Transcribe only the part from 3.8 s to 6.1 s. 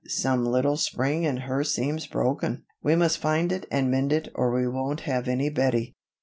mend it or we won't have any Bettie."